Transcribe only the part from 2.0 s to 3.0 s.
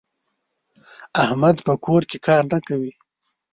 کې کار نه کوي.